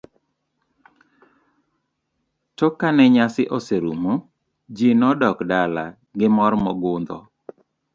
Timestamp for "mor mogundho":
6.35-7.17